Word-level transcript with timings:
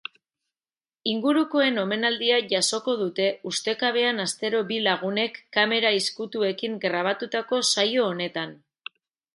Ingurukoen 1.11 1.77
omenaldia 1.81 2.39
jasoko 2.53 2.95
dute 3.03 3.27
ustekabean 3.51 4.25
astero 4.25 4.63
bi 4.73 4.81
lagunek 4.89 5.39
kamera 5.59 5.93
iztukuekin 6.01 6.81
grabatutako 6.89 7.63
saio 7.75 8.11
honetan. 8.13 8.61